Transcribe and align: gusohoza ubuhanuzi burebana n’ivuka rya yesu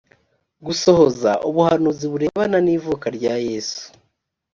gusohoza 0.65 1.31
ubuhanuzi 1.47 2.05
burebana 2.11 2.57
n’ivuka 2.65 3.05
rya 3.17 3.35
yesu 3.47 3.81